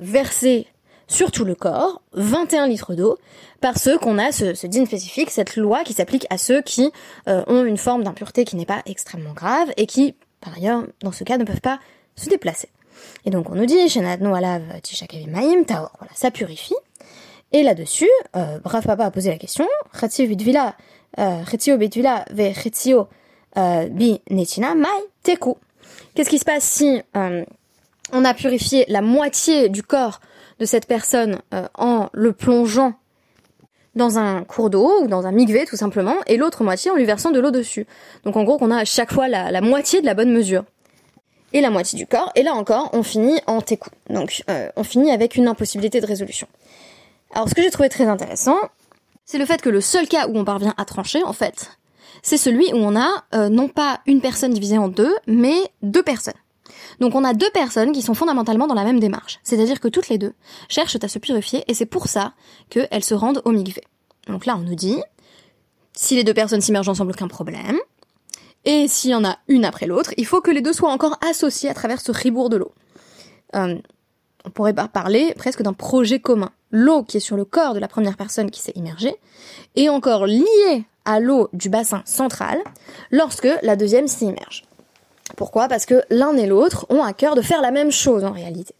verser 0.00 0.66
sur 1.06 1.30
tout 1.30 1.44
le 1.44 1.54
corps 1.54 2.00
21 2.14 2.66
litres 2.68 2.94
d'eau 2.94 3.18
par 3.60 3.78
ceux 3.78 3.98
qu'on 3.98 4.18
a 4.18 4.32
ce, 4.32 4.54
ce 4.54 4.66
din 4.66 4.86
spécifique, 4.86 5.30
cette 5.30 5.56
loi 5.56 5.84
qui 5.84 5.92
s'applique 5.92 6.26
à 6.30 6.38
ceux 6.38 6.62
qui 6.62 6.90
ont 7.26 7.64
une 7.64 7.76
forme 7.76 8.02
d'impureté 8.02 8.46
qui 8.46 8.56
n'est 8.56 8.64
pas 8.64 8.82
extrêmement 8.86 9.34
grave 9.34 9.70
et 9.76 9.86
qui 9.86 10.16
par 10.40 10.54
ailleurs, 10.54 10.84
dans 11.00 11.12
ce 11.12 11.24
cas, 11.24 11.38
ne 11.38 11.44
peuvent 11.44 11.60
pas 11.60 11.80
se 12.14 12.28
déplacer. 12.28 12.68
Et 13.24 13.30
donc 13.30 13.50
on 13.50 13.54
nous 13.54 13.66
dit, 13.66 13.78
Alav 13.98 14.20
voilà, 14.20 14.60
ça 16.14 16.30
purifie. 16.30 16.74
Et 17.52 17.62
là-dessus, 17.62 18.08
euh, 18.34 18.58
Brave 18.58 18.84
Papa 18.84 19.06
a 19.06 19.10
posé 19.10 19.30
la 19.30 19.38
question, 19.38 19.66
euh, 21.18 21.42
euh, 23.58 23.88
Bi 23.88 24.20
Netina 24.30 24.74
Mai 24.74 24.88
Teku. 25.22 25.56
Qu'est-ce 26.14 26.28
qui 26.28 26.38
se 26.38 26.44
passe 26.44 26.64
si 26.64 27.00
euh, 27.16 27.44
on 28.12 28.24
a 28.24 28.34
purifié 28.34 28.84
la 28.88 29.00
moitié 29.00 29.68
du 29.68 29.82
corps 29.82 30.20
de 30.58 30.64
cette 30.64 30.86
personne 30.86 31.40
en 31.74 32.08
le 32.12 32.32
plongeant 32.32 32.94
dans 33.96 34.18
un 34.18 34.44
cours 34.44 34.70
d'eau 34.70 35.02
ou 35.02 35.08
dans 35.08 35.26
un 35.26 35.32
migvé 35.32 35.64
tout 35.66 35.76
simplement, 35.76 36.14
et 36.26 36.36
l'autre 36.36 36.62
moitié 36.62 36.90
en 36.90 36.94
lui 36.94 37.04
versant 37.04 37.32
de 37.32 37.40
l'eau 37.40 37.50
dessus. 37.50 37.86
Donc 38.24 38.36
en 38.36 38.44
gros 38.44 38.58
qu'on 38.58 38.70
a 38.70 38.78
à 38.78 38.84
chaque 38.84 39.12
fois 39.12 39.26
la, 39.26 39.60
moitié 39.60 40.00
de 40.00 40.06
la 40.06 40.14
bonne 40.14 40.30
mesure. 40.30 40.64
Et 41.52 41.60
la 41.60 41.70
moitié 41.70 41.98
du 41.98 42.06
corps, 42.06 42.30
et 42.34 42.42
là 42.42 42.54
encore 42.54 42.90
on 42.92 43.02
finit 43.02 43.40
en 43.46 43.60
técou. 43.60 43.88
Donc 44.10 44.42
euh, 44.50 44.68
on 44.76 44.84
finit 44.84 45.10
avec 45.10 45.36
une 45.36 45.48
impossibilité 45.48 46.00
de 46.00 46.06
résolution. 46.06 46.46
Alors 47.32 47.48
ce 47.48 47.54
que 47.54 47.62
j'ai 47.62 47.70
trouvé 47.70 47.88
très 47.88 48.04
intéressant, 48.04 48.58
c'est 49.24 49.38
le 49.38 49.46
fait 49.46 49.62
que 49.62 49.70
le 49.70 49.80
seul 49.80 50.06
cas 50.06 50.28
où 50.28 50.36
on 50.36 50.44
parvient 50.44 50.74
à 50.76 50.84
trancher 50.84 51.22
en 51.22 51.32
fait, 51.32 51.70
c'est 52.22 52.36
celui 52.36 52.72
où 52.72 52.76
on 52.76 52.96
a 52.96 53.24
euh, 53.34 53.48
non 53.48 53.68
pas 53.68 54.00
une 54.06 54.20
personne 54.20 54.52
divisée 54.52 54.78
en 54.78 54.88
deux, 54.88 55.14
mais 55.26 55.56
deux 55.82 56.02
personnes. 56.02 56.34
Donc 57.00 57.14
on 57.14 57.24
a 57.24 57.34
deux 57.34 57.50
personnes 57.50 57.92
qui 57.92 58.02
sont 58.02 58.14
fondamentalement 58.14 58.66
dans 58.66 58.74
la 58.74 58.84
même 58.84 59.00
démarche. 59.00 59.38
C'est-à-dire 59.42 59.80
que 59.80 59.88
toutes 59.88 60.08
les 60.08 60.18
deux 60.18 60.34
cherchent 60.68 60.96
à 61.02 61.08
se 61.08 61.18
purifier 61.18 61.64
et 61.68 61.74
c'est 61.74 61.86
pour 61.86 62.08
ça 62.08 62.34
qu'elles 62.70 63.04
se 63.04 63.14
rendent 63.14 63.42
au 63.44 63.52
mikvé. 63.52 63.82
Donc 64.28 64.46
là 64.46 64.56
on 64.56 64.62
nous 64.62 64.74
dit, 64.74 65.00
si 65.92 66.14
les 66.16 66.24
deux 66.24 66.34
personnes 66.34 66.60
s'immergent 66.60 66.88
ensemble, 66.88 67.12
aucun 67.12 67.28
problème. 67.28 67.78
Et 68.64 68.88
s'il 68.88 69.10
y 69.10 69.14
en 69.14 69.24
a 69.24 69.38
une 69.48 69.64
après 69.64 69.86
l'autre, 69.86 70.12
il 70.16 70.26
faut 70.26 70.40
que 70.40 70.50
les 70.50 70.60
deux 70.60 70.72
soient 70.72 70.90
encore 70.90 71.16
associés 71.28 71.70
à 71.70 71.74
travers 71.74 72.00
ce 72.00 72.10
ribour 72.10 72.50
de 72.50 72.56
l'eau. 72.56 72.72
Euh, 73.54 73.76
on 74.44 74.50
pourrait 74.50 74.74
parler 74.74 75.34
presque 75.36 75.62
d'un 75.62 75.72
projet 75.72 76.20
commun. 76.20 76.50
L'eau 76.70 77.02
qui 77.02 77.16
est 77.16 77.20
sur 77.20 77.36
le 77.36 77.44
corps 77.44 77.74
de 77.74 77.78
la 77.78 77.88
première 77.88 78.16
personne 78.16 78.50
qui 78.50 78.60
s'est 78.60 78.72
immergée 78.74 79.16
est 79.76 79.88
encore 79.88 80.26
liée 80.26 80.84
à 81.04 81.20
l'eau 81.20 81.48
du 81.52 81.68
bassin 81.68 82.02
central 82.04 82.58
lorsque 83.10 83.48
la 83.62 83.76
deuxième 83.76 84.08
s'immerge. 84.08 84.65
Pourquoi? 85.36 85.68
Parce 85.68 85.86
que 85.86 86.02
l'un 86.10 86.36
et 86.36 86.46
l'autre 86.46 86.86
ont 86.88 87.02
à 87.02 87.12
cœur 87.12 87.34
de 87.34 87.42
faire 87.42 87.60
la 87.60 87.70
même 87.70 87.92
chose 87.92 88.24
en 88.24 88.32
réalité. 88.32 88.74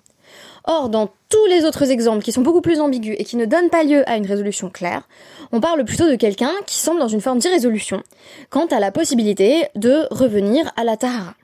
Or, 0.69 0.89
dans 0.89 1.11
tous 1.29 1.47
les 1.47 1.65
autres 1.65 1.93
exemples 1.93 2.25
qui 2.25 2.33
sont 2.33 2.43
beaucoup 2.43 2.61
plus 2.61 2.81
ambigus 2.81 3.15
et 3.19 3.25
qui 3.25 3.37
ne 3.37 3.45
donnent 3.45 3.71
pas 3.71 3.85
lieu 3.85 4.09
à 4.09 4.17
une 4.17 4.27
résolution 4.27 4.69
claire, 4.69 5.07
on 5.53 5.61
parle 5.61 5.85
plutôt 5.85 6.11
de 6.11 6.17
quelqu'un 6.17 6.51
qui 6.67 6.77
semble 6.77 6.99
dans 6.99 7.07
une 7.07 7.21
forme 7.21 7.39
d'irrésolution 7.39 8.03
quant 8.51 8.67
à 8.67 8.81
la 8.81 8.91
possibilité 8.91 9.69
de 9.77 10.09
revenir 10.11 10.73
à 10.77 10.83
la 10.83 10.97
Tahara. 10.97 11.35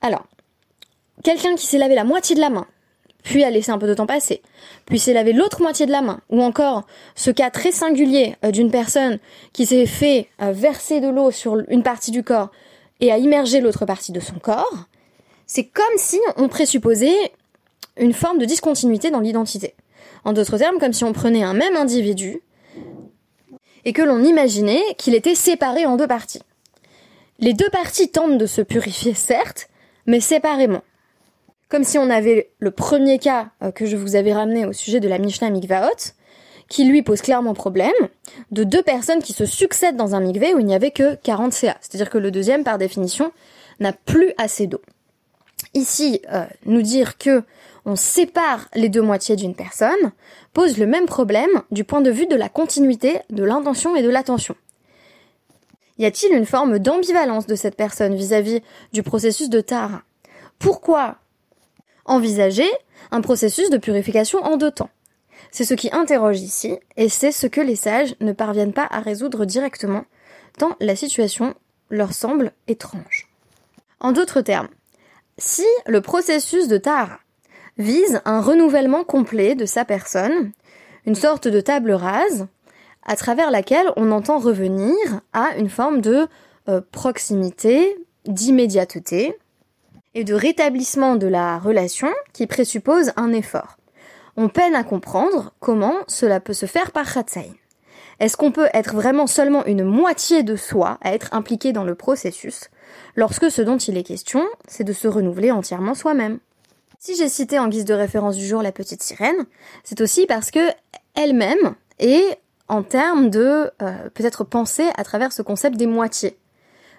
Alors, 0.00 0.26
quelqu'un 1.22 1.56
qui 1.56 1.66
s'est 1.66 1.76
lavé 1.76 1.94
la 1.94 2.04
moitié 2.04 2.36
de 2.36 2.40
la 2.40 2.48
main, 2.48 2.66
puis 3.22 3.44
a 3.44 3.50
laissé 3.50 3.70
un 3.70 3.76
peu 3.76 3.86
de 3.86 3.92
temps 3.92 4.06
passer, 4.06 4.40
puis 4.86 4.98
s'est 4.98 5.12
lavé 5.12 5.34
l'autre 5.34 5.60
moitié 5.60 5.84
de 5.84 5.92
la 5.92 6.00
main, 6.00 6.20
ou 6.30 6.42
encore 6.42 6.86
ce 7.14 7.30
cas 7.30 7.50
très 7.50 7.72
singulier 7.72 8.36
euh, 8.44 8.50
d'une 8.50 8.70
personne 8.70 9.18
qui 9.52 9.66
s'est 9.66 9.84
fait 9.84 10.28
euh, 10.40 10.52
verser 10.52 11.00
de 11.00 11.08
l'eau 11.08 11.30
sur 11.30 11.58
une 11.68 11.82
partie 11.82 12.12
du 12.12 12.22
corps, 12.22 12.50
et 13.00 13.12
à 13.12 13.18
immerger 13.18 13.60
l'autre 13.60 13.86
partie 13.86 14.12
de 14.12 14.20
son 14.20 14.38
corps, 14.38 14.86
c'est 15.46 15.64
comme 15.64 15.84
si 15.96 16.20
on 16.36 16.48
présupposait 16.48 17.32
une 17.98 18.12
forme 18.12 18.38
de 18.38 18.44
discontinuité 18.44 19.10
dans 19.10 19.20
l'identité. 19.20 19.74
En 20.24 20.32
d'autres 20.32 20.58
termes, 20.58 20.78
comme 20.78 20.92
si 20.92 21.04
on 21.04 21.12
prenait 21.12 21.42
un 21.42 21.54
même 21.54 21.76
individu 21.76 22.42
et 23.84 23.92
que 23.92 24.02
l'on 24.02 24.22
imaginait 24.22 24.82
qu'il 24.98 25.14
était 25.14 25.34
séparé 25.34 25.86
en 25.86 25.96
deux 25.96 26.06
parties. 26.06 26.42
Les 27.38 27.54
deux 27.54 27.70
parties 27.70 28.10
tentent 28.10 28.38
de 28.38 28.46
se 28.46 28.60
purifier, 28.60 29.14
certes, 29.14 29.68
mais 30.06 30.20
séparément. 30.20 30.82
Comme 31.68 31.84
si 31.84 31.98
on 31.98 32.10
avait 32.10 32.50
le 32.58 32.70
premier 32.70 33.18
cas 33.18 33.50
euh, 33.62 33.70
que 33.70 33.86
je 33.86 33.96
vous 33.96 34.16
avais 34.16 34.32
ramené 34.32 34.66
au 34.66 34.72
sujet 34.72 35.00
de 35.00 35.08
la 35.08 35.18
Mishnah 35.18 35.50
Mikvaot, 35.50 36.14
qui 36.68 36.84
lui 36.84 37.02
pose 37.02 37.22
clairement 37.22 37.54
problème, 37.54 37.92
de 38.50 38.64
deux 38.64 38.82
personnes 38.82 39.22
qui 39.22 39.32
se 39.32 39.46
succèdent 39.46 39.96
dans 39.96 40.14
un 40.14 40.20
mikvé 40.20 40.54
où 40.54 40.58
il 40.58 40.66
n'y 40.66 40.74
avait 40.74 40.90
que 40.90 41.14
40 41.16 41.52
CA. 41.52 41.76
C'est-à-dire 41.80 42.10
que 42.10 42.18
le 42.18 42.30
deuxième, 42.30 42.64
par 42.64 42.78
définition, 42.78 43.32
n'a 43.80 43.92
plus 43.92 44.32
assez 44.36 44.66
d'eau. 44.66 44.82
Ici, 45.74 46.20
euh, 46.32 46.44
nous 46.66 46.82
dire 46.82 47.18
que 47.18 47.42
on 47.84 47.96
sépare 47.96 48.68
les 48.74 48.90
deux 48.90 49.00
moitiés 49.00 49.36
d'une 49.36 49.54
personne 49.54 50.12
pose 50.52 50.76
le 50.76 50.86
même 50.86 51.06
problème 51.06 51.62
du 51.70 51.84
point 51.84 52.02
de 52.02 52.10
vue 52.10 52.26
de 52.26 52.36
la 52.36 52.50
continuité 52.50 53.20
de 53.30 53.44
l'intention 53.44 53.96
et 53.96 54.02
de 54.02 54.10
l'attention. 54.10 54.54
Y 55.96 56.04
a-t-il 56.04 56.36
une 56.36 56.44
forme 56.44 56.78
d'ambivalence 56.78 57.46
de 57.46 57.54
cette 57.54 57.76
personne 57.76 58.14
vis-à-vis 58.14 58.60
du 58.92 59.02
processus 59.02 59.48
de 59.48 59.60
Tahara 59.60 60.02
Pourquoi 60.58 61.16
envisager 62.04 62.68
un 63.10 63.22
processus 63.22 63.70
de 63.70 63.78
purification 63.78 64.38
en 64.44 64.58
deux 64.58 64.70
temps? 64.70 64.90
C'est 65.50 65.64
ce 65.64 65.74
qui 65.74 65.90
interroge 65.92 66.40
ici, 66.40 66.78
et 66.96 67.08
c'est 67.08 67.32
ce 67.32 67.46
que 67.46 67.60
les 67.60 67.76
sages 67.76 68.14
ne 68.20 68.32
parviennent 68.32 68.72
pas 68.72 68.86
à 68.90 69.00
résoudre 69.00 69.44
directement, 69.44 70.04
tant 70.58 70.76
la 70.80 70.96
situation 70.96 71.54
leur 71.90 72.12
semble 72.12 72.52
étrange. 72.66 73.28
En 74.00 74.12
d'autres 74.12 74.40
termes, 74.40 74.68
si 75.38 75.66
le 75.86 76.00
processus 76.00 76.68
de 76.68 76.76
Tahara 76.76 77.18
vise 77.78 78.20
un 78.24 78.40
renouvellement 78.40 79.04
complet 79.04 79.54
de 79.54 79.66
sa 79.66 79.84
personne, 79.84 80.52
une 81.06 81.14
sorte 81.14 81.48
de 81.48 81.60
table 81.60 81.92
rase, 81.92 82.46
à 83.04 83.16
travers 83.16 83.50
laquelle 83.50 83.90
on 83.96 84.10
entend 84.10 84.38
revenir 84.38 84.94
à 85.32 85.56
une 85.56 85.70
forme 85.70 86.00
de 86.00 86.28
euh, 86.68 86.80
proximité, 86.92 87.96
d'immédiateté 88.26 89.34
et 90.14 90.24
de 90.24 90.34
rétablissement 90.34 91.16
de 91.16 91.26
la 91.26 91.58
relation 91.58 92.10
qui 92.32 92.46
présuppose 92.46 93.12
un 93.16 93.32
effort. 93.32 93.78
On 94.40 94.48
peine 94.48 94.76
à 94.76 94.84
comprendre 94.84 95.52
comment 95.58 95.96
cela 96.06 96.38
peut 96.38 96.52
se 96.52 96.66
faire 96.66 96.92
par 96.92 97.12
Khatsaï. 97.12 97.52
Est-ce 98.20 98.36
qu'on 98.36 98.52
peut 98.52 98.68
être 98.72 98.94
vraiment 98.94 99.26
seulement 99.26 99.66
une 99.66 99.82
moitié 99.82 100.44
de 100.44 100.54
soi 100.54 100.96
à 101.02 101.12
être 101.12 101.34
impliqué 101.34 101.72
dans 101.72 101.82
le 101.82 101.96
processus, 101.96 102.70
lorsque 103.16 103.50
ce 103.50 103.62
dont 103.62 103.78
il 103.78 103.96
est 103.96 104.04
question, 104.04 104.46
c'est 104.68 104.84
de 104.84 104.92
se 104.92 105.08
renouveler 105.08 105.50
entièrement 105.50 105.94
soi-même? 105.94 106.38
Si 107.00 107.16
j'ai 107.16 107.28
cité 107.28 107.58
en 107.58 107.66
guise 107.66 107.84
de 107.84 107.94
référence 107.94 108.36
du 108.36 108.46
jour 108.46 108.62
la 108.62 108.70
petite 108.70 109.02
sirène, 109.02 109.44
c'est 109.82 110.00
aussi 110.00 110.24
parce 110.26 110.52
que 110.52 110.70
elle-même 111.16 111.74
est 111.98 112.38
en 112.68 112.84
termes 112.84 113.30
de 113.30 113.72
euh, 113.82 114.08
peut-être 114.14 114.44
penser 114.44 114.88
à 114.96 115.02
travers 115.02 115.32
ce 115.32 115.42
concept 115.42 115.76
des 115.76 115.88
moitiés. 115.88 116.38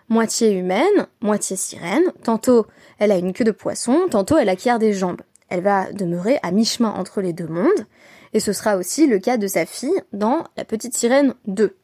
Moitié 0.09 0.51
humaine, 0.51 1.07
moitié 1.21 1.55
sirène, 1.55 2.03
tantôt 2.21 2.65
elle 2.97 3.13
a 3.13 3.17
une 3.17 3.31
queue 3.31 3.45
de 3.45 3.51
poisson, 3.51 4.07
tantôt 4.09 4.37
elle 4.37 4.49
acquiert 4.49 4.77
des 4.77 4.91
jambes. 4.91 5.21
Elle 5.49 5.61
va 5.61 5.91
demeurer 5.91 6.39
à 6.43 6.51
mi-chemin 6.51 6.89
entre 6.91 7.21
les 7.21 7.33
deux 7.33 7.47
mondes, 7.47 7.85
et 8.33 8.39
ce 8.39 8.53
sera 8.53 8.77
aussi 8.77 9.07
le 9.07 9.19
cas 9.19 9.37
de 9.37 9.47
sa 9.47 9.65
fille 9.65 10.01
dans 10.13 10.43
La 10.57 10.65
Petite 10.65 10.95
Sirène 10.95 11.33
2. 11.47 11.75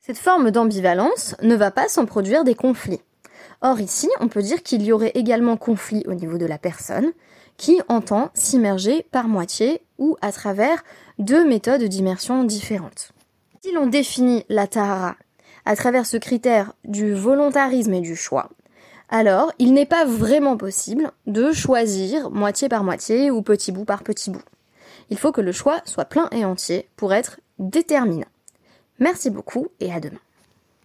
Cette 0.00 0.18
forme 0.18 0.50
d'ambivalence 0.50 1.34
ne 1.42 1.54
va 1.54 1.70
pas 1.70 1.88
sans 1.88 2.06
produire 2.06 2.44
des 2.44 2.54
conflits. 2.54 3.00
Or 3.62 3.80
ici, 3.80 4.08
on 4.20 4.28
peut 4.28 4.42
dire 4.42 4.62
qu'il 4.62 4.82
y 4.82 4.92
aurait 4.92 5.12
également 5.14 5.56
conflit 5.56 6.04
au 6.06 6.14
niveau 6.14 6.38
de 6.38 6.46
la 6.46 6.58
personne, 6.58 7.12
qui 7.56 7.80
entend 7.88 8.30
s'immerger 8.34 9.06
par 9.10 9.28
moitié 9.28 9.82
ou 9.98 10.16
à 10.20 10.32
travers 10.32 10.84
deux 11.18 11.46
méthodes 11.46 11.84
d'immersion 11.84 12.44
différentes. 12.44 13.12
Si 13.62 13.72
l'on 13.72 13.86
définit 13.86 14.44
la 14.48 14.66
tahara 14.66 15.16
à 15.64 15.76
travers 15.76 16.04
ce 16.04 16.16
critère 16.16 16.74
du 16.84 17.14
volontarisme 17.14 17.94
et 17.94 18.00
du 18.00 18.16
choix, 18.16 18.50
alors 19.08 19.52
il 19.58 19.74
n'est 19.74 19.86
pas 19.86 20.04
vraiment 20.04 20.56
possible 20.56 21.10
de 21.26 21.52
choisir 21.52 22.30
moitié 22.30 22.68
par 22.68 22.84
moitié 22.84 23.30
ou 23.30 23.42
petit 23.42 23.72
bout 23.72 23.84
par 23.84 24.02
petit 24.02 24.30
bout. 24.30 24.42
Il 25.10 25.18
faut 25.18 25.32
que 25.32 25.40
le 25.40 25.52
choix 25.52 25.80
soit 25.84 26.06
plein 26.06 26.28
et 26.32 26.44
entier 26.44 26.88
pour 26.96 27.12
être 27.12 27.40
déterminant. 27.58 28.26
Merci 28.98 29.30
beaucoup 29.30 29.68
et 29.80 29.92
à 29.92 30.00
demain. 30.00 30.23